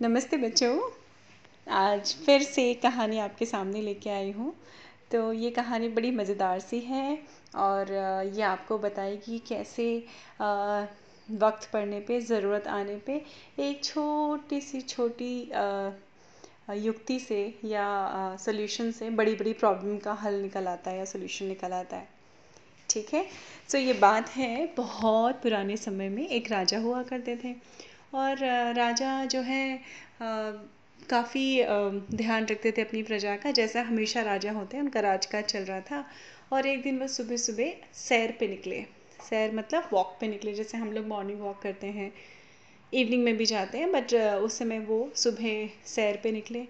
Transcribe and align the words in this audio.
नमस्ते 0.00 0.36
बच्चों। 0.36 0.78
आज 1.72 2.12
फिर 2.24 2.42
से 2.42 2.62
एक 2.70 2.80
कहानी 2.82 3.18
आपके 3.18 3.46
सामने 3.46 3.80
लेके 3.82 4.10
आई 4.10 4.30
हूँ। 4.30 4.52
तो 5.12 5.32
ये 5.32 5.50
कहानी 5.50 5.88
बड़ी 5.88 6.10
मज़ेदार 6.10 6.58
सी 6.60 6.78
है 6.80 7.18
और 7.56 7.92
ये 8.34 8.42
आपको 8.42 8.78
बताएगी 8.78 9.38
कैसे 9.48 9.86
वक्त 10.40 11.68
पड़ने 11.72 12.00
पे, 12.00 12.20
ज़रूरत 12.20 12.66
आने 12.68 12.96
पे 13.06 13.20
एक 13.58 13.84
छोटी 13.84 14.60
सी 14.60 14.80
छोटी 14.80 15.32
युक्ति 16.78 17.18
से 17.20 17.42
या 17.64 18.36
सॉल्यूशन 18.40 18.90
से 18.90 19.10
बड़ी 19.12 19.34
बड़ी 19.34 19.52
प्रॉब्लम 19.54 19.96
का 19.98 20.12
हल 20.14 20.40
निकल 20.42 20.68
आता 20.68 20.90
है 20.90 20.98
या 20.98 21.04
सॉल्यूशन 21.06 21.46
निकल 21.46 21.72
आता 21.72 21.96
है। 21.96 22.08
ठीक 22.90 23.14
है? 23.14 23.26
सो 23.68 23.78
ये 23.78 23.92
बात 23.94 24.28
है, 24.30 24.66
बहुत 24.76 25.42
पुराने 25.42 25.76
समय 25.78 26.08
में 26.08 26.26
एक 26.28 26.52
राजा 26.52 26.78
हुआ 26.78 27.02
करते 27.02 27.36
थे। 27.36 27.54
और 28.12 28.38
राजा 28.74 29.24
जो 29.24 29.40
है 29.40 29.80
काफ़ी 31.10 31.62
ध्यान 32.16 32.46
रखते 32.46 32.72
थे 32.72 32.82
अपनी 32.82 33.02
प्रजा 33.02 33.36
का, 33.36 33.50
जैसा 33.50 33.82
हमेशा 33.82 34.22
राजा 34.22 34.52
होते 34.52 34.76
हैं, 34.76 34.84
उनका 34.84 35.00
राजकाज 35.00 35.44
चल 35.44 35.64
रहा 35.64 35.80
था। 35.80 36.04
और 36.52 36.66
एक 36.66 36.82
दिन 36.82 36.98
वह 36.98 37.06
सुबह 37.08 37.36
सुबह 37.36 37.72
सैर 37.96 38.36
पे 38.40 38.48
निकले। 38.48 38.84
सैर 39.20 39.54
मतलब 39.54 39.88
वॉक 39.92 40.16
पे 40.20 40.28
निकले, 40.28 40.52
जैसे 40.54 40.78
हम 40.78 40.92
लोग 40.92 41.06
मॉर्निंग 41.06 41.40
वॉक 41.40 41.60
करते 41.62 41.86
हैं 41.88 42.12
इवनिंग 42.92 43.22
में 43.24 43.36
भी 43.36 43.46
जाते 43.46 43.78
हैं 43.78 43.90
बट 43.92 44.14
उस 44.14 44.58
समय 44.58 44.78
वो 44.80 44.98
सुबह 45.16 45.68
सैर 45.86 46.20
पे 46.22 46.32
निकले। 46.32 46.66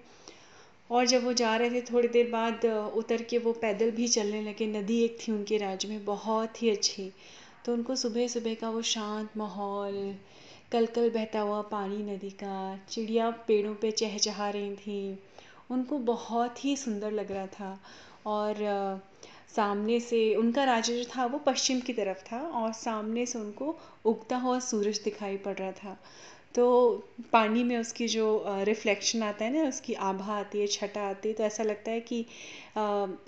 और 0.90 1.06
जब 1.06 1.24
वो 1.24 1.32
जा 1.32 1.56
रहे 1.56 1.70
थे, 1.70 1.80
थोड़ी 1.82 2.08
देर 2.08 2.30
बाद 2.30 2.64
उतर 2.96 3.22
के 3.22 3.38
वो 3.38 3.52
पैदल 3.52 3.90
भी 3.90 4.08
चलने 4.08 4.42
लगे, 4.42 4.66
नदी 4.68 5.02
एक 5.04 5.18
थी 5.20 5.32
उनके 5.32 5.56
राज्य 5.58 5.88
में, 5.88 6.04
बहुत 6.04 6.62
ही 6.62 6.70
अच्छी। 6.70 7.10
तो 7.64 7.72
उनको 7.72 7.96
सुबह 7.96 8.28
सुबह 8.28 8.54
का 8.54 8.70
वो 8.70 8.82
शांत 8.84 9.36
माहौल 9.36 10.14
कल 10.72 10.86
कल 10.86 11.10
बहता 11.10 11.40
हुआ 11.40 11.60
पानी 11.62 11.96
नदी 12.04 12.30
का, 12.32 12.78
चिड़िया 12.90 13.30
पेड़ों 13.48 13.74
पे 13.74 13.90
चहचहा 13.92 14.48
रही 14.50 14.74
थी। 14.76 15.18
उनको 15.70 15.98
बहुत 16.08 16.64
ही 16.64 16.76
सुंदर 16.76 17.12
लग 17.12 17.30
रहा 17.32 17.46
था 17.48 17.78
और 18.26 19.02
सामने 19.56 19.98
से 20.00 20.34
उनका 20.34 20.64
राज्य 20.64 20.96
जो 20.96 21.04
था 21.10 21.26
वो 21.26 21.38
पश्चिम 21.46 21.80
की 21.80 21.92
तरफ़ 21.92 22.22
था 22.24 22.40
और 22.40 22.72
सामने 22.74 23.26
से 23.26 23.38
उनको 23.38 23.76
उगता 24.06 24.36
हुआ 24.36 24.58
सूरज 24.60 25.00
दिखाई 25.04 25.36
पड़ 25.36 25.56
रहा 25.56 25.72
था। 25.74 25.96
तो 26.54 26.66
पानी 27.32 27.62
में 27.64 27.76
उसकी 27.78 28.08
जो 28.08 28.44
रिफ्लेक्शन 28.64 29.22
आता 29.22 29.44
है 29.44 29.52
ना, 29.52 29.68
उसकी 29.68 29.94
आभा 29.94 30.34
आती 30.34 30.60
है, 30.60 30.66
छटा 30.66 31.08
आती 31.08 31.28
है 31.28 31.34
तो 31.34 31.44
ऐसा 31.44 31.62
लगता 31.62 31.90
है 31.90 32.00
कि 32.02 32.20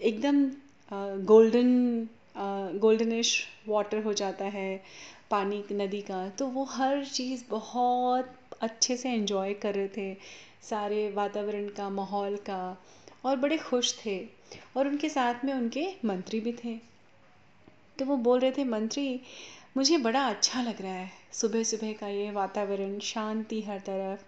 एकदम 0.03 0.45
गोल्डन 1.27 2.09
गोल्डनिश 2.81 3.31
वाटर 3.69 4.03
हो 4.03 4.13
जाता 4.15 4.45
है। 4.47 4.81
पानी 5.31 5.65
नदी 5.73 6.01
का 6.01 6.29
तो 6.29 6.47
वो 6.47 6.65
हर 6.65 7.05
चीज़ 7.05 7.45
बहुत 7.51 8.33
अच्छे 8.61 8.97
से 8.97 9.11
एंजॉय 9.11 9.55
कर 9.55 9.75
रहे 9.75 9.89
थे। 9.89 10.17
सारे 10.63 11.11
वातावरण 11.11 11.69
का, 11.69 11.91
माहौल 11.91 12.37
का, 12.37 12.85
और 13.25 13.37
बड़े 13.37 13.59
खुश 13.59 14.01
थे। 14.07 14.29
और 14.77 14.89
उनके 14.89 15.09
साथ 15.09 15.45
में 15.45 15.53
उनके 15.53 15.95
मंत्री 16.05 16.41
भी 16.41 16.53
थे। 16.53 16.77
तो 17.99 18.05
वो 18.05 18.17
बोल 18.17 18.41
रहे 18.41 18.53
थे, 18.53 18.65
मंत्री, 18.65 19.21
मुझे 19.77 19.99
बड़ा 19.99 20.29
अच्छा 20.29 20.63
लग 20.63 20.83
रहा 20.83 20.93
है। 20.93 21.11
सुबह 21.33 21.63
सुबह 21.63 21.93
का 21.93 22.09
ये 22.09 22.31
वातावरण, 22.31 22.99
शांति 22.99 23.63
हर 23.63 23.79
तरफ़। 23.79 24.25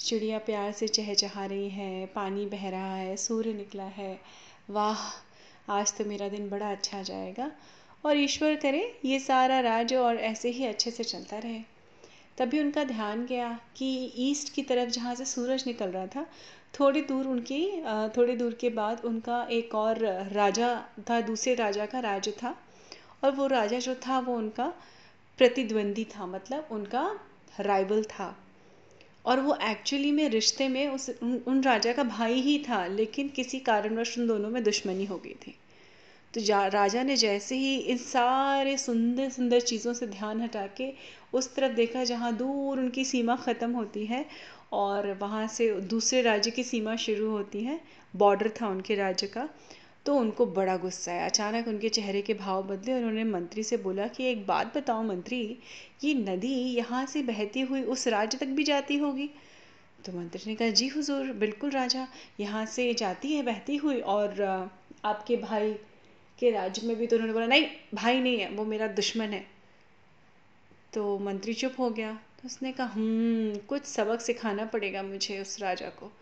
चिड़िया 0.00 0.38
प्यार 0.38 0.72
से 0.72 0.88
चहचहा 0.88 1.46
रही 1.46 1.68
है, 1.68 2.06
पानी 2.06 2.46
बह 2.46 2.70
रहा 2.70 2.94
है, 2.94 3.16
सूर्य 3.16 3.52
निकला 3.52 3.84
है। 3.84 4.20
वाह, 4.70 4.98
आज 5.70 5.96
तो 5.96 6.04
मेरा 6.04 6.28
दिन 6.28 6.48
बड़ा 6.48 6.70
अच्छा 6.70 7.02
जाएगा। 7.02 7.52
और 8.04 8.16
ईश्वर 8.16 8.54
करे 8.54 8.82
ये 9.04 9.18
सारा 9.18 9.60
राज्य 9.60 9.96
और 9.96 10.16
ऐसे 10.16 10.48
ही 10.48 10.66
अच्छे 10.66 10.90
से 10.90 11.04
चलता 11.04 11.38
रहे। 11.38 11.60
तभी 12.38 12.60
उनका 12.60 12.84
ध्यान 12.84 13.24
गया 13.26 13.48
कि 13.76 14.12
ईस्ट 14.20 14.52
की 14.54 14.62
तरफ़ 14.62 14.90
जहाँ 14.90 15.14
से 15.14 15.24
सूरज 15.24 15.64
निकल 15.66 15.88
रहा 15.88 16.06
था 16.06 16.26
थोड़ी 16.80 17.00
दूर 17.02 17.26
उनकी 17.26 17.66
थोड़ी 18.16 18.36
दूर 18.36 18.52
के 18.60 18.70
बाद 18.70 19.04
उनका 19.04 19.42
एक 19.50 19.74
और 19.74 19.98
राजा 20.32 20.68
था 21.10 21.20
दूसरे 21.20 21.54
राजा 21.54 21.86
का 21.86 22.00
राज्य 22.00 22.30
था। 22.32 22.54
और 23.24 23.30
वो 23.30 23.46
राजा 23.46 23.78
जो 23.78 23.94
था 24.06 24.18
वो 24.18 24.36
उनका 24.36 24.66
प्रतिद्वंदी 25.38 26.04
था 26.04 26.26
मतलब 26.26 26.68
उनका 26.70 27.08
राइवल 27.60 28.02
था। 28.04 28.34
और 29.24 29.40
वो 29.40 29.56
एक्चुअली 29.62 30.10
में 30.12 30.28
रिश्ते 30.28 30.68
में 30.68 30.88
उस 30.88 31.08
उन, 31.22 31.36
उन 31.46 31.62
राजा 31.62 31.92
का 31.92 32.04
भाई 32.04 32.40
ही 32.40 32.58
था 32.68 32.86
लेकिन 32.86 33.28
किसी 33.28 33.58
कारणवश 33.60 34.18
उन 34.18 34.26
दोनों 34.26 34.50
में 34.50 34.62
दुश्मनी 34.64 35.04
हो 35.04 35.16
गई 35.16 35.34
थी। 35.46 35.54
तो 36.34 36.40
राजा 36.68 37.02
ने 37.02 37.16
जैसे 37.16 37.56
ही 37.56 37.76
इन 37.76 37.96
सारे 37.96 38.76
सुंदर 38.78 39.28
सुंदर 39.30 39.60
चीज़ों 39.60 39.92
से 39.94 40.06
ध्यान 40.06 40.40
हटा 40.42 40.66
के 40.76 40.92
उस 41.32 41.54
तरफ़ 41.54 41.72
देखा 41.72 42.02
जहाँ 42.04 42.32
दूर 42.36 42.78
उनकी 42.78 43.04
सीमा 43.04 43.36
ख़त्म 43.36 43.70
होती 43.72 44.04
है 44.06 44.24
और 44.72 45.12
वहाँ 45.20 45.46
से 45.48 45.70
दूसरे 45.82 46.22
राज्य 46.22 46.50
की 46.50 46.62
सीमा 46.64 46.96
शुरू 46.96 47.30
होती 47.30 47.62
है, 47.64 47.80
बॉर्डर 48.14 48.52
था 48.60 48.68
उनके 48.68 48.94
राज्य 48.94 49.26
का 49.26 49.48
तो 50.06 50.14
उनको 50.16 50.46
बड़ा 50.48 50.76
गुस्सा 50.76 51.12
आया। 51.12 51.24
अचानक 51.26 51.68
उनके 51.68 51.88
चेहरे 51.88 52.22
के 52.22 52.34
भाव 52.34 52.62
बदले 52.64 52.92
और 52.92 52.98
उन्होंने 52.98 53.24
मंत्री 53.24 53.62
से 53.62 53.76
बोला 53.76 54.06
कि 54.08 54.24
एक 54.24 54.46
बात 54.46 54.76
बताओ 54.76 55.02
मंत्री, 55.02 55.40
ये 56.04 56.14
नदी 56.16 56.54
यहाँ 56.76 57.04
से 57.06 57.22
बहती 57.22 57.60
हुई 57.62 57.82
उस 57.84 58.06
राज्य 58.08 58.38
तक 58.38 58.46
भी 58.48 58.64
जाती 58.64 58.96
होगी? 58.96 59.30
तो 60.04 60.12
मंत्री 60.12 60.42
ने 60.46 60.54
कहा, 60.56 60.68
जी 60.70 60.88
हुजूर, 60.88 61.32
बिल्कुल 61.34 61.70
राजा, 61.70 62.06
यहाँ 62.40 62.66
से 62.66 62.92
जाती 62.94 63.32
है, 63.32 63.42
बहती 63.44 63.76
हुई 63.76 64.00
और 64.00 64.70
आपके 65.04 65.36
भाई 65.38 65.74
के 66.38 66.50
राज्य 66.50 66.86
में 66.86 66.96
भी 66.96 67.06
तो 67.06 67.16
उन्होंने 67.16 67.32
बोला, 67.32 67.46
नहीं, 67.46 67.66
भाई 67.94 68.20
नहीं 68.20 68.38
है, 68.38 68.50
वो 68.50 68.64
मेरा 68.64 68.86
दुश्मन 68.86 69.26
है। 69.26 69.46
तो 70.92 71.18
मंत्री 71.18 71.54
चुप 71.54 71.74
हो 71.78 71.90
गया। 71.90 72.12
तो 72.12 72.46
उसने 72.46 72.72
कहा 72.72 72.86
हम्म 72.86 73.56
कुछ 73.56 73.84
सबक 73.84 74.20
सिखाना 74.20 74.64
पड़ेगा 74.64 75.02
मुझे 75.02 75.40
उस 75.40 75.60
राजा 75.60 75.88
को। 75.88 76.12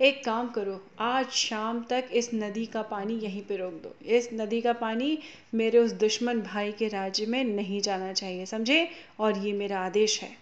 एक 0.00 0.24
काम 0.24 0.48
करो, 0.48 0.86
आज 0.98 1.30
शाम 1.30 1.86
तक 1.90 2.08
इस 2.12 2.30
नदी 2.34 2.66
का 2.66 2.82
पानी 2.82 3.14
यहीं 3.14 3.42
पे 3.42 3.56
रोक 3.56 3.72
दो। 3.72 4.06
इस 4.06 4.28
नदी 4.32 4.60
का 4.60 4.72
पानी 4.72 5.18
मेरे 5.54 5.78
उस 5.78 5.92
दुश्मन 5.92 6.40
भाई 6.40 6.72
के 6.72 6.88
राज्य 6.88 7.26
में 7.26 7.44
नहीं 7.44 7.80
जाना 7.80 8.12
चाहिए, 8.12 8.46
समझे? 8.46 8.90
और 9.18 9.38
ये 9.38 9.52
मेरा 9.52 9.80
आदेश 9.80 10.22
है। 10.22 10.36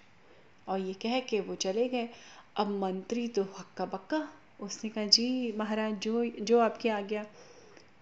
और 0.68 0.80
ये 0.80 0.92
कह 0.92 1.20
के 1.20 1.40
वो 1.40 1.54
चले 1.54 1.88
गए। 1.88 2.08
अब 2.56 2.68
मंत्री 2.68 3.28
तो 3.28 3.42
हक्का 3.42 3.84
बक्का 3.84 4.28
उसने 4.60 4.90
कहा, 4.90 5.04
जी 5.04 5.52
महाराज, 5.52 5.94
जो 5.94 6.24
जो 6.24 6.58
आपकी 6.58 6.88
आज्ञा 6.88 7.26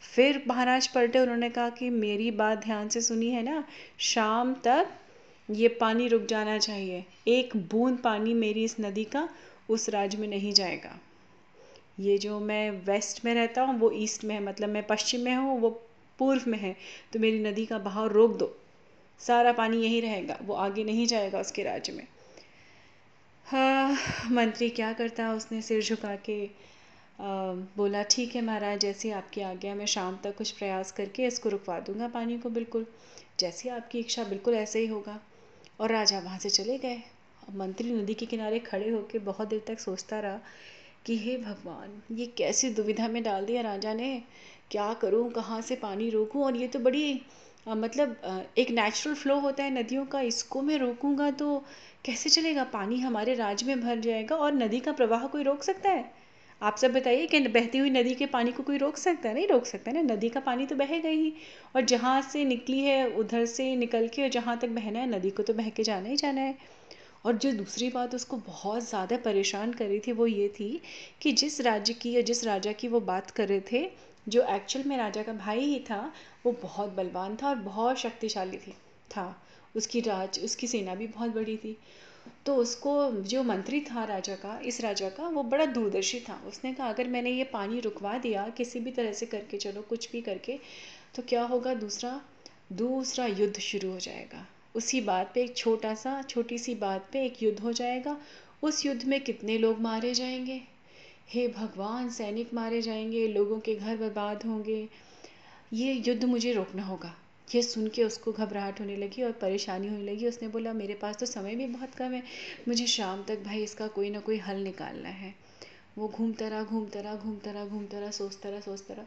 फिर 0.03 0.43
महाराज 0.49 0.87
पलटे, 0.87 1.19
उन्होंने 1.19 1.49
कहा 1.51 1.69
कि 1.71 1.91
मेरी 1.91 2.31
बात 2.31 2.59
ध्यान 2.59 2.89
से 2.89 3.01
सुनी 3.01 3.31
है 3.31 3.43
ना, 3.43 3.65
शाम 4.01 4.53
तक 4.65 4.89
ये 5.49 5.69
पानी 5.81 6.09
रुक 6.09 6.27
जाना 6.27 6.59
चाहिए। 6.59 7.05
एक 7.29 7.57
बूंद 7.71 7.99
पानी 7.99 8.35
मेरी 8.35 8.65
इस 8.65 8.77
नदी 8.81 9.05
का 9.05 9.29
उस 9.69 9.89
राज्य 9.89 10.19
में 10.19 10.29
नहीं 10.29 10.53
जाएगा। 10.53 10.99
ये 12.01 12.17
जो 12.19 12.39
मैं 12.41 12.71
वेस्ट 12.87 13.25
में 13.25 13.35
रहता 13.35 13.63
हूँ, 13.63 13.79
वो 13.79 13.91
ईस्ट 13.93 14.25
में 14.25 14.35
है 14.35 14.43
मतलब 14.43 14.69
मैं 14.69 14.87
पश्चिम 14.87 15.21
में 15.21 15.35
हूँ, 15.35 15.61
वो 15.61 15.71
पूर्व 16.19 16.43
में 16.47 16.59
है 16.59 16.77
तो 17.13 17.19
मेरी 17.19 17.39
नदी 17.39 17.67
का 17.67 17.79
बहाव 17.79 18.07
रोक 18.07 18.37
दो। 18.39 18.55
सारा 19.21 19.53
पानी 19.53 19.83
यहीं 19.83 20.03
रहेगा, 20.03 20.39
वो 20.43 20.55
आगे 20.55 20.85
नहीं 20.85 21.07
जाएगा 21.07 21.41
उसके 21.41 21.63
राज्य 21.63 21.93
में। 21.93 22.07
हाँ 23.47 23.97
मंत्री 24.31 24.69
क्या 24.71 24.93
करता 24.93 25.33
उसने 25.33 25.61
सिर 25.63 25.83
झुका 25.83 26.15
के? 26.17 26.45
बोला 27.23 28.03
ठीक 28.11 28.35
है 28.37 28.41
महाराज 28.43 28.79
जैसे 28.81 29.11
आपकी 29.13 29.41
आज्ञा 29.41 29.75
मैं 29.75 29.87
शाम 29.87 30.17
तक 30.25 30.37
कुछ 30.37 30.51
प्रयास 30.51 30.91
करके 30.93 31.27
इसको 31.27 31.49
रुकवा 31.49 31.79
दूँगा 31.81 32.07
पानी 32.09 32.39
को 32.39 32.51
बिल्कुल। 32.51 32.87
जैसी 33.41 33.69
आपकी 33.69 33.99
इच्छा 33.99 34.25
बिल्कुल 34.25 34.55
ऐसे 34.55 34.79
ही 34.79 34.87
होगा। 34.87 35.19
और 35.81 35.91
राजा 35.91 36.19
वहाँ 36.21 36.39
से 36.39 36.51
चले 36.51 36.79
गए। 36.79 36.99
मंत्री 37.55 37.93
नदी 37.93 38.15
के 38.15 38.27
किनारे 38.27 38.59
खड़े 38.61 38.89
होकर 38.91 39.19
बहुत 39.19 39.49
देर 39.49 39.63
तक 39.67 39.81
सोचता 39.81 40.19
रहा 40.21 40.41
कि 41.07 41.17
हे 41.19 41.37
भगवान 41.37 42.01
ये 42.17 42.27
कैसी 42.39 42.71
दुविधा 42.71 43.09
में 43.09 43.23
डाल 43.23 43.45
दिया 43.47 43.63
राजा 43.63 43.93
ने। 43.95 44.23
क्या 44.71 44.93
करूँ 44.95 45.31
कहाँ 45.33 45.61
से 45.63 45.77
पानी 45.77 46.09
रोकूँ? 46.11 46.43
और 46.45 46.57
ये 46.57 46.69
तो 46.69 46.79
बड़ी 46.79 47.21
आ, 47.69 47.75
मतलब 47.75 48.17
आ, 48.25 48.39
एक 48.59 48.71
नेचुरल 48.71 49.15
फ्लो 49.15 49.39
होता 49.41 49.65
है 49.65 49.71
नदियों 49.73 50.05
का। 50.07 50.21
इसको 50.23 50.63
मैं 50.63 50.79
रोकूँगा 50.79 51.31
तो 51.33 51.59
कैसे 52.05 52.31
चलेगा? 52.31 52.65
पानी 52.65 53.01
हमारे 53.01 53.35
राज्य 53.35 53.67
में 53.67 53.81
भर 53.81 54.01
जाएगा 54.01 54.37
और 54.37 54.53
नदी 54.55 54.81
का 54.81 54.93
प्रवाह 54.93 55.27
कोई 55.27 55.43
रोक 55.43 55.63
सकता 55.63 55.91
है? 55.91 56.22
आप 56.63 56.77
सब 56.77 56.93
बताइए 56.93 57.27
कि 57.27 57.39
बहती 57.49 57.79
हुई 57.79 57.91
नदी 57.91 58.15
के 58.15 58.27
पानी 58.27 58.53
को 58.53 58.63
कोई 58.63 58.77
रोक 58.79 58.97
सकता 58.97 59.29
है? 59.29 59.35
नहीं 59.35 59.47
रोक 59.49 59.65
सकता 59.67 59.93
ना। 59.93 60.03
नदी 60.05 60.29
का 60.29 60.41
पानी 60.41 60.67
तो 60.67 60.77
बहेगा 60.77 61.09
ही। 61.09 61.33
और 61.77 61.85
जहाँ 61.85 62.21
से 62.23 62.45
निकली 62.45 62.79
है, 62.81 63.09
उधर 63.11 63.47
से 63.47 63.75
निकल 63.77 64.09
के 64.09 64.23
और 64.23 64.29
जहाँ 64.29 64.57
तक 64.59 64.69
बहना 64.69 64.99
है, 64.99 65.11
नदी 65.11 65.31
को 65.31 65.43
तो 65.43 65.55
बह 65.55 65.69
के 65.69 65.83
जाना 65.83 66.09
ही 66.09 66.17
जाना 66.17 66.41
है। 66.41 66.57
और 67.27 67.37
जो 67.37 67.53
दूसरी 67.53 67.89
बात 67.89 68.15
उसको 68.15 68.37
बहुत 68.37 68.89
ज़्यादा 68.89 69.17
परेशान 69.17 69.73
कर 69.73 69.87
रही 69.87 70.01
थी 70.01 70.13
वो 70.13 70.27
ये 70.27 70.49
थी 70.49 70.81
कि 71.23 71.33
जिस 71.33 71.61
राज्य 71.61 71.95
की 71.95 72.13
या 72.13 72.21
जिस 72.23 72.45
राजा 72.45 72.73
की 72.73 72.89
वो 72.89 73.01
बात 73.01 73.31
कर 73.31 73.49
रहे 73.49 73.61
थे, 73.73 73.89
जो 74.29 74.43
एक्चुअल 74.51 74.89
में 74.89 74.97
राजा 74.97 75.23
का 75.23 75.33
भाई 75.33 75.61
ही 75.61 75.79
था, 75.81 76.13
वो 76.47 76.53
बहुत 76.53 76.93
बलवान 76.93 77.37
था 77.37 77.49
और 77.49 77.57
बहुत 77.57 77.99
शक्तिशाली 77.99 78.57
थी, 78.57 78.75
था। 79.11 79.43
उसकी 79.77 80.01
राज, 80.01 80.41
उसकी 80.45 80.67
सेना 80.67 80.95
भी 80.95 81.07
बहुत 81.07 81.35
बड़ी 81.35 81.57
थी। 81.57 81.77
तो 82.47 82.57
उसको 82.57 83.13
जो 83.13 83.43
मंत्री 83.43 83.81
था 83.81 84.05
राजा 84.05 84.35
का, 84.35 84.61
इस 84.65 84.81
राजा 84.81 85.09
का, 85.09 85.29
वो 85.29 85.43
बड़ा 85.43 85.67
दूरदर्शी 85.67 86.21
था। 86.21 86.45
उसने 86.47 86.75
कहा, 86.75 86.89
अगर 86.89 87.09
मैंने 87.09 87.31
ये 87.31 87.45
पानी 87.45 87.81
रुकवा 87.81 88.19
दिया, 88.19 88.49
किसी 88.49 88.81
भी 88.81 88.91
तरह 88.91 89.13
से 89.13 89.27
करके, 89.27 89.57
चलो 89.57 89.83
कुछ 89.83 90.13
भी 90.13 90.21
करके 90.21 90.59
तो 91.15 91.23
क्या 91.23 91.45
होगा, 91.45 91.75
दूसरा 91.75 92.23
दूसरा 92.73 93.27
युद्ध 93.27 93.59
शुरू 93.59 93.91
हो 93.91 93.99
जाएगा। 93.99 94.47
उसी 94.75 95.01
बात 95.01 95.33
पे 95.35 95.43
एक 95.43 95.57
छोटा 95.57 95.95
सा, 95.95 96.23
छोटी 96.23 96.59
सी 96.59 96.75
बात 96.75 97.09
पे 97.13 97.25
एक 97.25 97.43
युद्ध 97.43 97.61
हो 97.61 97.73
जाएगा। 97.73 98.21
उस 98.63 98.87
युद्ध 98.87 99.05
में 99.05 99.21
कितने 99.21 99.59
लोग 99.59 99.81
मारे 99.81 100.15
जाएँगे? 100.15 100.63
हे 101.29 101.49
भगवान, 101.49 102.11
सैनिक 102.11 102.55
मारे 102.55 102.83
जाएँगे, 102.83 103.29
लोगों 103.29 103.61
के 103.61 103.75
घर 103.75 103.97
बर्बाद 103.97 104.43
होंगे। 104.43 104.89
ये 105.73 105.93
युद्ध 105.93 106.25
मुझे 106.25 106.53
रोकना 106.53 106.83
होगा। 106.83 107.17
ये 107.55 107.63
सुन 107.63 107.89
के 107.89 108.05
उसको 108.05 108.33
घबराहट 108.33 108.81
होने 108.81 108.97
लगी 108.97 109.23
और 109.23 109.33
परेशानी 109.33 109.89
होने 109.89 110.03
लगी। 110.03 110.27
उसने 110.29 110.49
बोला, 110.49 110.73
मेरे 110.73 110.95
पास 110.95 111.17
तो 111.17 111.27
समय 111.27 111.55
भी 111.55 111.67
बहुत 111.67 111.95
कम 111.95 112.13
है। 112.13 112.23
मुझे 112.69 112.87
शाम 112.87 113.25
तक 113.25 113.43
भाई 113.43 113.63
इसका 113.63 113.87
कोई 113.87 114.11
ना 114.11 114.21
कोई 114.21 114.39
हल 114.39 114.57
निकालना 114.57 115.09
है। 115.09 115.35
वो 115.99 116.09
घूमता 116.09 116.49
रहा 116.49 116.63
घूमता 116.63 117.01
रहा 117.01 117.15
घूमता 117.17 117.51
रहा 117.51 117.67
घूमता 117.67 117.99
रहा, 117.99 118.11
सोचता 118.11 118.49
रहा 118.49 118.61
सोचता 118.61 118.95
रहा। 118.95 119.07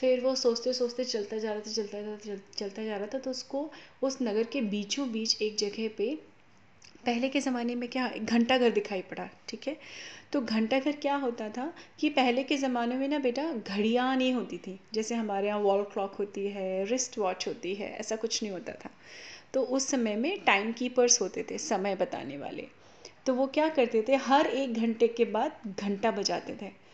फिर 0.00 0.20
वो 0.20 0.34
सोचते 0.34 0.72
सोचते 0.72 1.04
चलता 1.04 1.38
जा 1.38 1.52
रहा 1.52 1.60
था, 1.60 1.72
चलता 1.72 2.02
जा 2.02 2.08
रहा 2.08 2.36
चलता 2.56 2.84
जा 2.84 2.96
रहा 2.96 3.06
था। 3.06 3.18
तो 3.18 3.30
उसको 3.30 3.70
उस 4.02 4.18
नगर 4.22 4.44
के 4.44 4.60
बीचों 4.60 5.12
बीच 5.12 5.42
एक 5.42 5.56
जगह 5.56 5.88
पे 5.98 6.18
पहले 7.06 7.28
के 7.28 7.40
ज़माने 7.40 7.74
में 7.74 7.88
क्या 7.88 8.10
घंटाघर 8.22 8.70
दिखाई 8.70 9.02
पड़ा, 9.02 9.28
ठीक 9.48 9.68
है? 9.68 9.76
तो 10.32 10.40
घंटाघर 10.40 10.92
क्या 10.92 11.16
होता 11.16 11.48
था 11.48 11.72
कि 11.98 12.08
पहले 12.08 12.42
के 12.44 12.56
ज़माने 12.56 12.94
में 12.94 13.08
ना 13.08 13.18
बेटा 13.18 13.52
घड़ियाँ 13.52 14.16
नहीं 14.16 14.32
होती 14.32 14.58
थी, 14.58 14.80
जैसे 14.92 15.14
हमारे 15.14 15.46
यहाँ 15.46 15.58
वॉल 15.58 15.82
क्लॉक 15.82 16.14
होती 16.14 16.46
है 16.48 16.84
रिस्ट 16.84 17.18
वॉच 17.18 17.48
होती 17.48 17.74
है, 17.74 17.90
ऐसा 17.96 18.16
कुछ 18.16 18.42
नहीं 18.42 18.52
होता 18.52 18.72
था। 18.72 18.90
तो 19.54 19.62
उस 19.62 19.88
समय 19.88 20.16
में 20.16 20.44
टाइम 20.44 20.72
कीपर्स 20.72 21.20
होते 21.20 21.46
थे, 21.50 21.58
समय 21.58 21.94
बताने 21.94 22.38
वाले। 22.38 22.66
तो 23.26 23.34
वो 23.34 23.46
क्या 23.46 23.68
करते 23.68 24.04
थे, 24.08 24.14
हर 24.14 24.46
एक 24.46 24.74
घंटे 24.74 25.08
के 25.08 25.24
बाद 25.24 25.52
घंटा 25.80 26.10
बजाते 26.10 26.56
थे। 26.62 26.87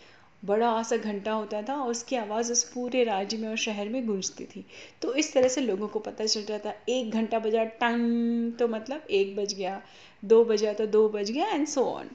बड़ा 0.44 0.82
सा 0.82 0.96
घंटा 0.96 1.32
होता 1.32 1.60
था 1.62 1.74
और 1.74 1.90
उसकी 1.90 2.16
आवाज़ 2.16 2.50
उस 2.52 2.62
पूरे 2.64 3.04
राज्य 3.04 3.36
में 3.36 3.48
और 3.48 3.56
शहर 3.58 3.88
में 3.88 4.06
गूंजती 4.06 4.44
थी। 4.46 4.64
तो 5.02 5.14
इस 5.14 5.32
तरह 5.34 5.48
से 5.48 5.60
लोगों 5.60 5.88
को 5.88 5.98
पता 6.00 6.26
चल 6.26 6.40
रहा 6.40 6.58
था 6.58 6.74
एक 6.88 7.10
घंटा 7.10 7.38
बजा, 7.38 7.64
टंग 7.64 8.52
तो 8.58 8.68
मतलब 8.68 9.06
एक 9.10 9.34
बज 9.36 9.54
गया, 9.54 9.80
दो 10.22 10.44
बजा 10.44 10.72
तो 10.72 10.86
दो 10.88 11.08
बज 11.08 11.30
गया 11.30 11.46
एंड 11.46 11.66
सो 11.68 11.84
ऑन 11.84 12.10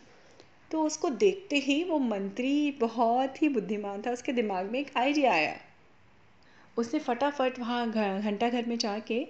तो 0.72 0.82
उसको 0.84 1.10
देखते 1.10 1.58
ही 1.58 1.84
वो 1.84 1.98
मंत्री 2.00 2.72
बहुत 2.72 3.42
ही 3.42 3.50
बुद्धिमान 3.50 4.02
था, 4.02 4.12
उसके 4.12 4.32
दिमाग 4.34 4.72
में 4.72 4.80
एक 4.80 4.92
आइडिया 4.98 5.34
आया। 5.34 5.56
उसने 6.78 7.00
फटाफट 7.00 7.60
वहाँ 7.60 7.90
घंटा 7.92 8.50
घर 8.50 8.66
में 8.66 8.78
जाके 8.78 9.24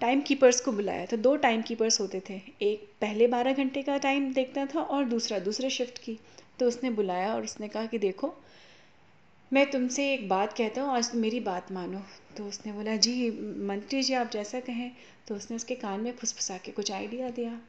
टाइम 0.00 0.20
कीपर्स 0.20 0.60
को 0.60 0.72
बुलाया। 0.72 1.06
तो 1.06 1.16
दो 1.16 1.34
टाइम 1.36 1.62
कीपर्स 1.62 2.00
होते 2.00 2.20
थे, 2.28 2.40
एक 2.62 2.88
पहले 3.00 3.26
बारह 3.26 3.52
घंटे 3.54 3.82
का 3.82 3.96
टाइम 3.98 4.32
देखता 4.32 4.66
था 4.66 4.80
और 4.80 5.04
दूसरा, 5.04 5.38
दूसरे 5.38 5.70
शिफ्ट 5.70 5.98
की। 5.98 6.18
तो 6.58 6.66
उसने 6.66 6.90
बुलाया 6.90 7.34
और 7.34 7.42
उसने 7.42 7.68
कहा 7.68 7.86
कि 7.86 7.98
देखो, 7.98 8.34
मैं 9.52 9.70
तुमसे 9.70 10.14
एक 10.14 10.28
बात 10.28 10.52
कहता 10.52 10.82
हूँ, 10.82 10.90
आज 10.90 11.10
मेरी 11.14 11.40
बात 11.40 11.72
मानो। 11.72 12.02
तो 12.36 12.44
उसने 12.44 12.72
बोला, 12.72 12.96
जी, 12.96 13.30
मंत्री 13.66 14.02
जी, 14.02 14.14
आप 14.14 14.30
जैसा 14.30 14.60
कहें। 14.60 14.92
तो 15.28 15.34
उसने 15.34 15.56
उसके 15.56 15.74
कान 15.74 16.00
में 16.00 16.12
फुसफुसा 16.12 16.58
के 16.58 16.72
कुछ 16.72 16.92
आइडिया 16.92 17.30
दिया 17.30 17.60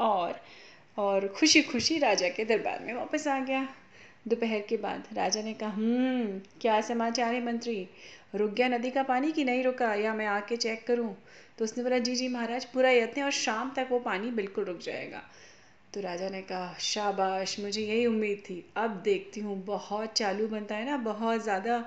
और 0.00 0.40
और 0.98 1.28
खुशी 1.28 1.62
खुशी 1.62 1.98
राजा 1.98 2.28
के 2.28 2.44
दरबार 2.44 2.80
में 2.80 2.94
वापस 2.94 3.28
आ 3.28 3.40
गया। 3.40 3.68
दोपहर 4.28 4.60
के 4.60 4.76
बाद 4.76 5.04
राजा 5.12 5.42
ने 5.42 5.54
कहा 5.54 5.70
हम्म 5.70 6.40
क्या 6.60 6.80
समाचार 6.80 7.34
है 7.34 7.46
मंत्री? 7.46 7.88
रुक 8.34 8.50
गया 8.50 8.68
नदी 8.68 8.90
का 8.90 9.02
पानी 9.02 9.32
कि 9.32 9.44
नहीं 9.44 9.64
रुका? 9.64 9.94
या 9.94 10.14
मैं 10.14 10.26
आके 10.26 10.56
चेक 10.56 10.86
करूँ? 10.86 11.16
तो 11.58 11.64
उसने 11.64 11.84
बोला, 11.84 11.98
जी 11.98 12.16
जी, 12.16 12.28
महाराज, 12.28 12.64
पूरा 12.64 12.90
यत्न 12.90 13.22
और 13.22 13.30
शाम 13.30 13.72
तक 13.76 13.88
वो 13.90 13.98
पानी 13.98 14.30
बिल्कुल 14.30 14.64
रुक 14.64 14.78
जाएगा। 14.78 15.22
तो 15.94 16.00
राजा 16.00 16.28
ने 16.28 16.40
कहा, 16.42 16.74
शाबाश, 16.80 17.58
मुझे 17.60 17.82
यही 17.82 18.06
उम्मीद 18.06 18.38
थी। 18.50 18.64
अब 18.76 19.00
देखती 19.04 19.40
हूँ, 19.40 19.62
बहुत 19.64 20.12
चालू 20.12 20.46
बनता 20.48 20.74
है 20.74 20.84
ना, 20.86 20.96
बहुत 20.96 21.42
ज़्यादा 21.42 21.84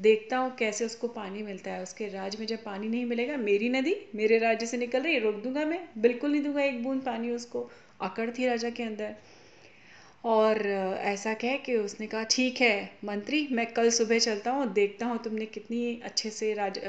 देखता 0.00 0.36
हूँ 0.36 0.54
कैसे 0.56 0.84
उसको 0.84 1.08
पानी 1.08 1.42
मिलता 1.42 1.70
है। 1.70 1.82
उसके 1.82 2.08
राज्य 2.08 2.38
में 2.38 2.46
जब 2.46 2.62
पानी 2.64 2.88
नहीं 2.88 3.04
मिलेगा, 3.04 3.36
मेरी 3.36 3.68
नदी 3.68 3.94
मेरे 4.14 4.38
राज्य 4.38 4.66
से 4.66 4.76
निकल 4.76 5.02
रही 5.02 5.18
रोक 5.18 5.42
दूँगा 5.42 5.64
मैं, 5.64 5.80
बिल्कुल 5.98 6.30
नहीं 6.30 6.42
दूँगा 6.42 6.62
एक 6.62 6.82
बूंद 6.82 7.02
पानी 7.02 7.30
उसको, 7.30 7.68
अकड़ 8.00 8.30
थी 8.30 8.46
राजा 8.46 8.70
के 8.70 8.82
अंदर। 8.82 9.14
और 10.24 10.66
ऐसा 10.66 11.32
कह 11.34 11.56
कि 11.56 11.74
उसने 11.76 12.06
कहा, 12.06 12.22
ठीक 12.22 12.60
है, 12.60 12.90
मंत्री, 13.04 13.46
मैं 13.52 13.66
कल 13.66 13.90
सुबह 13.90 14.18
चलता 14.18 14.50
हूँ, 14.50 14.72
देखता 14.72 15.06
हूँ 15.06 15.18
तुमने 15.18 15.46
कितनी 15.46 16.00
अच्छे 16.04 16.30
से 16.30 16.52
राज 16.54 16.80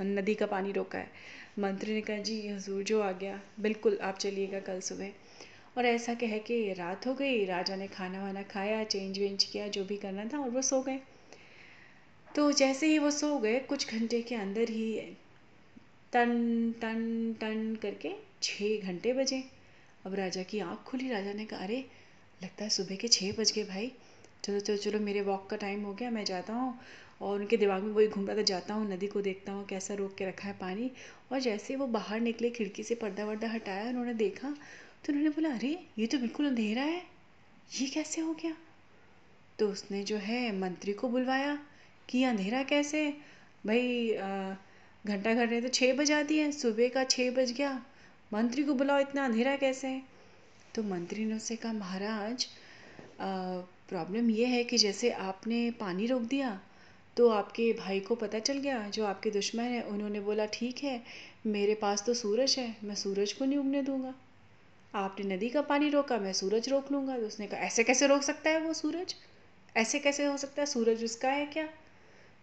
नदी 0.00 0.34
का 0.34 0.46
पानी 0.46 0.72
रोका 0.72 0.98
है। 0.98 1.10
मंत्री 1.58 1.94
ने 1.94 2.00
कहा, 2.00 2.16
जी, 2.16 2.48
हजूर, 2.48 2.82
जो 2.82 3.00
आ 3.00 3.10
गया, 3.12 3.40
बिल्कुल, 3.60 3.98
आप 4.02 4.18
चलिएगा 4.18 4.60
कल 4.60 4.80
सुबह। 4.80 5.12
और 5.78 5.86
ऐसा 5.86 6.14
कह 6.14 6.38
के 6.38 6.72
रात 6.72 7.06
हो 7.06 7.14
गई, 7.14 7.44
राजा 7.44 7.76
ने 7.76 7.86
खाना 7.86 8.22
वाना 8.22 8.42
खाया 8.42 8.84
चेंज 8.84 9.18
वेंज 9.18 9.44
किया, 9.44 9.68
जो 9.68 9.84
भी 9.84 9.96
करना 9.96 10.24
था, 10.24 10.38
और 10.38 10.50
वो 10.50 10.62
सो 10.62 10.80
गए। 10.82 11.00
तो 12.34 12.52
जैसे 12.52 12.86
ही 12.86 12.98
वो 12.98 13.10
सो 13.10 13.38
गए, 13.38 13.58
कुछ 13.58 13.94
घंटे 13.94 14.22
के 14.22 14.34
अंदर 14.34 14.68
ही 14.68 15.00
टन 16.12 16.72
टन 16.72 17.34
टन 17.40 17.78
करके 17.82 18.12
छः 18.42 18.80
घंटे 18.80 19.12
बजे। 19.12 19.44
अब 20.06 20.14
राजा 20.14 20.42
की 20.42 20.58
आँख 20.58 20.78
खुली। 20.78 21.10
राजा 21.10 21.32
ने 21.32 21.44
कहा, 21.44 21.60
अरे, 21.60 21.84
लगता 22.42 22.64
है 22.64 22.70
सुबह 22.70 22.96
के 22.96 23.08
छः 23.08 23.32
बज 23.32 23.52
गए 23.52 23.64
भाई। 23.64 23.92
चलो 24.44 24.60
चलो 24.60 24.76
चलो, 24.76 25.00
मेरे 25.00 25.20
वॉक 25.20 25.50
का 25.50 25.56
टाइम 25.56 25.82
हो 25.82 25.94
गया, 25.94 26.10
मैं 26.10 26.24
जाता 26.24 26.52
हूँ 26.52 26.78
और 27.20 27.40
उनके 27.40 27.56
दिमाग 27.56 27.82
में 27.82 27.92
वही 27.92 28.08
घूम 28.08 28.26
रहा 28.26 28.36
था, 28.36 28.42
जाता 28.42 28.74
हूँ, 28.74 28.92
नदी 28.92 29.06
को 29.06 29.20
देखता 29.20 29.52
हूँ, 29.52 29.66
कैसा 29.66 29.94
रोक 29.94 30.14
के 30.14 30.26
रखा 30.26 30.48
है 30.48 30.58
पानी। 30.58 30.90
और 31.32 31.40
जैसे 31.40 31.76
वो 31.76 31.86
बाहर 31.86 32.20
निकले, 32.20 32.50
खिड़की 32.50 32.82
से 32.82 32.94
पर्दा 32.94 33.24
वर्दा 33.24 33.48
हटाया, 33.48 33.88
उन्होंने 33.88 34.14
देखा 34.14 34.56
तो 35.04 35.12
उन्होंने 35.12 35.30
बोला, 35.30 35.50
अरे, 35.50 35.78
ये 35.98 36.06
तो 36.06 36.18
बिल्कुल 36.18 36.46
अंधेरा 36.46 36.82
है। 36.82 37.02
ये 37.72 37.86
कैसे 37.88 38.20
हो 38.20 38.32
गया? 38.34 38.56
तो 39.58 39.68
उसने 39.68 40.02
जो 40.04 40.16
है 40.16 40.58
मंत्री 40.58 40.92
को 40.92 41.08
बुलवाया 41.08 41.58
कि, 42.08 42.22
अंधेरा 42.24 42.62
कैसे? 42.62 43.08
भाई 43.66 44.08
घंटा 45.06 45.34
घर 45.34 45.50
ने 45.50 45.60
तो 45.60 45.68
छः 45.68 45.94
बजा 45.96 46.22
दिए, 46.22 46.50
सुबह 46.52 46.88
का 46.88 47.04
छः 47.04 47.30
बज 47.30 47.52
गया। 47.52 47.74
मंत्री 48.32 48.64
को 48.64 48.74
बुलाओ, 48.74 49.00
इतना 49.00 49.24
अंधेरा 49.24 49.56
कैसे 49.56 49.88
है? 49.88 50.02
तो 50.74 50.82
मंत्री 50.82 51.24
ने 51.24 51.34
उससे 51.34 51.56
कहा, 51.56 51.72
महाराज 51.72 52.46
प्रॉब्लम 53.20 54.30
ये 54.30 54.46
है 54.46 54.62
कि 54.64 54.78
जैसे 54.78 55.10
आपने 55.10 55.70
पानी 55.70 56.06
रोक 56.06 56.22
दिया 56.22 56.60
तो 57.16 57.28
आपके 57.28 57.72
भाई 57.72 58.00
को 58.00 58.14
पता 58.14 58.38
चल 58.38 58.58
गया, 58.58 58.88
जो 58.88 59.04
आपके 59.04 59.30
दुश्मन 59.30 59.64
है, 59.64 59.82
उन्होंने 59.82 60.20
बोला, 60.20 60.46
ठीक 60.46 60.78
है, 60.84 61.02
मेरे 61.46 61.74
पास 61.74 62.04
तो 62.06 62.14
सूरज 62.14 62.54
है, 62.58 62.76
मैं 62.84 62.94
सूरज 62.94 63.32
को 63.32 63.44
नहीं 63.44 63.58
उगने 63.58 63.82
दूँगा। 63.82 64.14
आपने 64.94 65.36
नदी 65.36 65.48
का 65.48 65.62
पानी 65.62 65.88
रोका, 65.88 66.18
मैं 66.18 66.32
सूरज 66.32 66.68
रोक 66.68 66.92
लूँगा। 66.92 67.18
तो 67.18 67.26
उसने 67.26 67.46
कहा, 67.46 67.60
ऐसे 67.60 67.84
कैसे 67.84 68.06
रोक 68.06 68.22
सकता 68.22 68.50
है 68.50 68.60
वो 68.60 68.72
सूरज? 68.72 69.14
ऐसे 69.76 69.98
कैसे 69.98 70.24
हो 70.26 70.36
सकता 70.36 70.62
है 70.62 70.66
सूरज 70.66 71.04
उसका 71.04 71.30
है 71.30 71.46
क्या? 71.46 71.68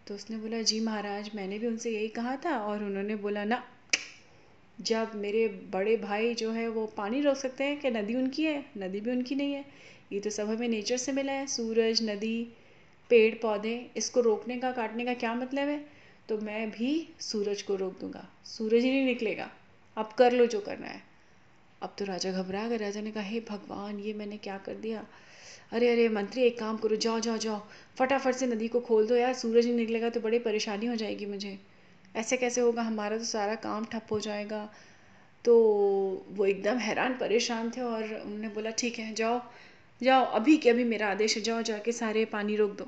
तो 0.07 0.15
उसने 0.15 0.37
बोला, 0.37 0.61
जी 0.61 0.79
महाराज, 0.79 1.31
मैंने 1.35 1.59
भी 1.59 1.67
उनसे 1.67 1.91
यही 1.91 2.07
कहा 2.07 2.35
था 2.35 2.59
और 2.59 2.83
उन्होंने 2.83 3.15
बोला, 3.15 3.43
ना, 3.43 3.63
जब 4.81 5.11
मेरे 5.15 5.47
बड़े 5.47 5.97
भाई 5.97 6.33
जो 6.33 6.51
है 6.51 6.67
वो 6.67 6.85
पानी 6.85 7.21
रोक 7.21 7.37
सकते 7.37 7.63
हैं 7.63 7.79
कि 7.79 7.89
नदी 7.89 8.15
उनकी 8.15 8.43
है? 8.43 8.65
नदी 8.77 8.99
भी 8.99 9.11
उनकी 9.11 9.35
नहीं 9.35 9.53
है। 9.53 9.65
ये 10.11 10.19
तो 10.19 10.29
सब 10.29 10.49
हमें 10.49 10.67
नेचर 10.67 10.97
से 10.97 11.11
मिला 11.11 11.33
है। 11.33 11.47
सूरज, 11.47 12.09
नदी, 12.09 12.53
पेड़, 13.09 13.35
पौधे, 13.35 13.91
इसको 13.97 14.21
रोकने 14.21 14.59
का, 14.59 14.71
काटने 14.71 15.05
का 15.05 15.13
क्या 15.13 15.33
मतलब 15.33 15.67
है? 15.67 15.85
तो 16.29 16.37
मैं 16.37 16.71
भी 16.71 17.09
सूरज 17.19 17.61
को 17.61 17.75
रोक 17.75 17.99
दूँगा। 17.99 18.29
सूरज 18.45 18.83
ही 18.83 18.91
नहीं 18.91 19.05
निकलेगा। 19.05 19.51
अब 19.97 20.09
कर 20.17 20.31
लो 20.31 20.45
जो 20.45 20.59
करना 20.59 20.87
है। 20.87 21.08
अब 21.81 21.95
तो 21.99 22.05
राजा 22.05 22.31
घबरा 22.31 22.67
गया 22.67 22.77
राजा 22.77 23.01
ने 23.01 23.11
कहा, 23.11 23.23
हे 23.23 23.39
भगवान, 23.39 23.99
ये 23.99 24.13
मैंने 24.13 24.37
क्या 24.37 24.57
कर 24.57 24.73
दिया? 24.73 25.05
अरे 25.71 25.89
अरे, 25.89 26.09
मंत्री, 26.09 26.43
एक 26.43 26.59
काम 26.59 26.77
करो, 26.77 26.95
जाओ 26.95 27.19
जाओ 27.19 27.37
जाओ। 27.37 27.61
फटाफट 27.99 28.35
से 28.35 28.47
नदी 28.47 28.67
को 28.67 28.79
खोल 28.79 29.07
दो 29.07 29.15
यार, 29.15 29.33
सूरज 29.33 29.65
नहीं 29.65 29.75
निकलेगा 29.75 30.09
तो 30.09 30.19
बड़ी 30.19 30.39
परेशानी 30.39 30.85
हो 30.85 30.95
जाएगी 30.95 31.25
मुझे। 31.25 31.59
ऐसे 32.15 32.37
कैसे 32.37 32.61
होगा? 32.61 32.81
हमारा 32.81 33.17
तो 33.17 33.23
सारा 33.23 33.55
काम 33.55 33.85
ठप 33.85 34.07
हो 34.11 34.19
जाएगा। 34.19 34.69
तो 35.45 35.55
वो 36.29 36.45
एकदम 36.45 36.77
हैरान, 36.77 37.13
परेशान 37.13 37.71
थे 37.71 37.81
और 37.81 38.03
उन्होंने 38.03 38.49
बोला, 38.49 38.69
ठीक 38.69 38.99
है, 38.99 39.13
जाओ 39.13 39.41
जाओ, 40.01 40.25
अभी 40.25 40.57
के 40.57 40.69
अभी 40.69 40.83
मेरा 40.83 41.07
आदेश 41.07 41.35
है, 41.37 41.43
जाओ 41.43 41.61
जाके 41.61 41.91
सारे 41.91 42.25
पानी 42.25 42.55
रोक 42.55 42.71
दो, 42.71 42.87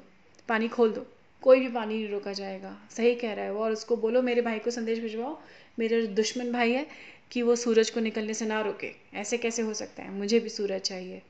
पानी 0.50 0.68
खोल 0.68 0.92
दो। 0.92 1.06
कोई 1.42 1.60
भी 1.60 1.68
पानी 1.68 1.94
नहीं 1.94 2.10
रोका 2.10 2.34
जाएगा। 2.34 2.78
सही 2.92 3.16
कह 3.16 3.34
रहा 3.34 3.46
है 3.46 3.54
वो 3.54 3.64
और 3.64 3.72
उसको 3.72 3.96
बोलो, 3.98 4.22
मेरे 4.22 4.42
भाई 4.42 4.60
को 4.60 4.72
संदेश 4.72 5.00
भिजवाओ, 5.00 5.40
मेरा 5.80 6.02
दुश्मन 6.06 6.52
भाई 6.52 6.72
है 6.72 6.86
कि 7.32 7.42
वो 7.42 7.56
सूरज 7.56 7.90
को 7.90 8.00
निकलने 8.00 8.34
से 8.34 8.46
ना 8.46 8.62
रोके। 8.62 8.92
ऐसे 9.14 9.38
कैसे 9.38 9.62
हो 9.62 9.74
सकता 9.74 10.04
है? 10.04 10.12
मुझे 10.12 10.40
भी 10.40 10.50
सूरज 10.50 10.82
चाहिए। 10.82 11.22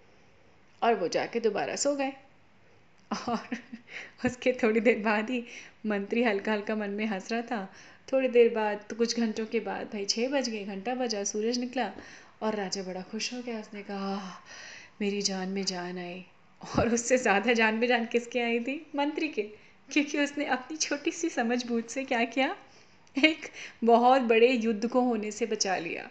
और 0.82 0.96
वो 0.96 1.08
जाके 1.08 1.39
दोबारा 1.39 1.75
सो 1.75 1.96
गए। 1.96 2.13
और 3.12 3.58
उसके 4.25 4.51
थोड़ी 4.53 4.80
देर 4.80 5.00
बाद 5.00 5.30
ही 5.30 5.44
मंत्री 5.86 6.24
हल्का 6.24 6.51
हल्का 6.53 6.75
मन 6.75 6.89
में 6.89 7.06
हंस 7.06 7.32
रहा 7.32 7.41
था। 7.41 7.74
थोड़ी 8.13 8.27
देर 8.27 8.53
बाद 8.56 8.86
तो 8.89 8.96
कुछ 8.96 9.20
घंटों 9.20 9.46
के 9.46 9.60
बाद, 9.60 9.88
भाई 9.88 10.06
छः 10.06 10.30
बज 10.30 10.50
गए, 10.50 10.63
घंटा 10.63 10.96
बजा, 10.96 11.24
सूरज 11.24 11.60
निकला 11.60 11.91
और 12.41 12.56
राजा 12.56 12.84
बड़ा 12.84 13.01
खुश 13.01 13.34
हो 13.34 13.41
गया। 13.41 13.60
उसने 13.60 13.84
कहा 13.84 14.44
मेरी 15.01 15.22
जान 15.22 15.50
में 15.50 15.63
जान 15.65 15.98
आई। 15.98 16.25
और 16.62 16.94
उससे 16.94 17.18
ज़्यादा 17.18 17.53
जान 17.53 17.75
में 17.75 17.88
जान 17.88 18.06
किसके 18.06 18.39
आई 18.39 18.60
थी? 18.60 18.86
मंत्री 18.96 19.27
के। 19.27 19.61
क्योंकि 19.91 20.19
उसने 20.19 20.45
अपनी 20.48 20.77
छोटी 20.77 21.12
सी 21.12 21.29
समझ 21.29 21.65
बूझ 21.67 21.83
से 21.86 22.03
क्या 22.03 22.24
किया? 22.25 22.55
एक 23.15 23.48
बहुत 23.83 24.21
बड़े 24.24 24.48
युद्ध 24.48 24.88
को 24.88 25.01
होने 25.01 25.31
से 25.31 25.45
बचा 25.45 25.77
लिया। 25.77 26.10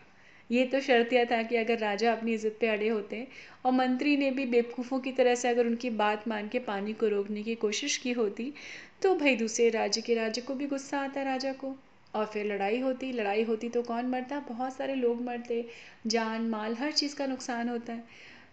ये 0.50 0.64
तो 0.66 0.80
शर्त 0.80 1.12
यह 1.12 1.25
था 1.25 1.42
कि 1.42 1.56
अगर 1.56 1.78
राजा 1.78 2.12
अपनी 2.12 2.32
इज़्ज़त 2.34 2.56
पे 2.60 2.68
अड़े 2.68 2.88
होते 2.88 3.26
और 3.66 3.72
मंत्री 3.72 4.16
ने 4.16 4.30
भी 4.30 4.46
बेवकूफ़ों 4.46 4.99
की 5.00 5.12
तरह 5.12 5.34
से 5.34 5.49
अगर 5.49 5.66
उनकी 5.66 5.90
बात 5.92 6.26
मान 6.28 6.49
के 6.49 6.58
पानी 6.60 6.92
को 6.92 7.08
रोकने 7.08 7.42
की 7.42 7.54
कोशिश 7.56 7.96
की 7.96 8.12
होती 8.12 8.52
तो 9.02 9.14
भाई 9.14 9.37
दूसरे 9.37 9.68
राज्य 9.70 10.00
के 10.00 10.14
राज्य 10.14 10.40
को 10.40 10.54
भी 10.54 10.66
गुस्सा 10.66 11.00
आता 11.00 11.22
राजा 11.22 11.52
को। 11.54 11.75
और 12.14 12.26
फिर 12.26 12.46
लड़ाई 12.46 12.80
होती 12.80 13.12
लड़ाई 13.12 13.42
होती 13.42 13.68
तो 13.68 13.82
कौन 13.82 14.06
मरता? 14.06 14.38
बहुत 14.40 14.76
सारे 14.76 14.94
लोग 14.94 15.22
मरते। 15.22 15.64
जान 16.06 16.49
माल, 16.49 16.75
हर 16.75 16.92
चीज़ 16.92 17.14
का 17.16 17.26
नुकसान 17.26 17.68
होता 17.68 17.92
है। 17.92 18.04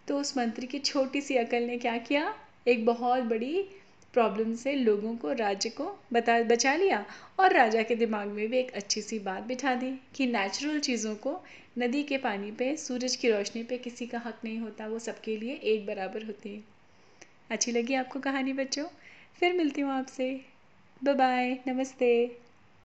तो 0.08 0.18
उस 0.18 0.36
मंत्री 0.38 0.66
की 0.66 0.78
छोटी 0.80 1.20
सी 1.20 1.36
अकल 1.36 1.62
ने 1.62 1.78
क्या 1.78 1.96
किया? 1.98 2.34
एक 2.68 2.84
बहुत 2.86 3.22
बड़ी 3.24 3.68
प्रॉब्लम 4.18 4.54
से 4.54 4.72
लोगों 4.72 5.16
को, 5.16 5.32
राज्य 5.32 5.70
को 5.70 5.98
बता, 6.12 6.42
बचा 6.42 6.76
लिया 6.76 7.06
और 7.40 7.52
राजा 7.52 7.82
के 7.82 7.94
दिमाग 7.94 8.28
में 8.28 8.48
भी 8.48 8.58
एक 8.58 8.70
अच्छी 8.70 9.02
सी 9.02 9.18
बात 9.18 9.42
बिठा 9.42 9.74
दी 9.74 10.00
कि 10.14 10.26
नेचुरल 10.26 10.80
चीज़ों 10.80 11.14
को 11.14 11.44
नदी 11.78 12.02
के 12.02 12.18
पानी 12.18 12.50
पे, 12.50 12.76
सूरज 12.76 13.16
की 13.16 13.30
रोशनी 13.30 13.62
पे 13.62 13.78
किसी 13.78 14.06
का 14.06 14.18
हक 14.18 14.38
नहीं 14.44 14.58
होता, 14.58 14.86
वो 14.86 14.98
सबके 14.98 15.36
लिए 15.36 15.54
एक 15.54 15.86
बराबर 15.86 16.24
होती 16.24 16.54
है। 16.54 16.64
अच्छी 17.50 17.72
लगी 17.72 17.94
आपको 17.94 18.20
कहानी 18.20 18.52
बच्चों? 18.52 18.86
फिर 19.40 19.52
मिलती 19.52 19.80
हूँ 19.80 19.92
आपसे। 19.92 20.40
बाय 21.04 21.58
नमस्ते। 21.66 22.38